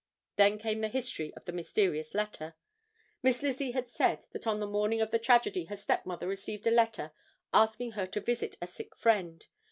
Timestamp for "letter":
2.15-2.55, 6.71-7.11